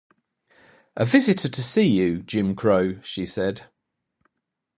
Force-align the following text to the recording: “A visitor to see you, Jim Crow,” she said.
“A 0.95 1.05
visitor 1.05 1.47
to 1.47 1.61
see 1.61 1.85
you, 1.85 2.23
Jim 2.23 2.55
Crow,” 2.55 2.99
she 3.03 3.23
said. 3.23 3.67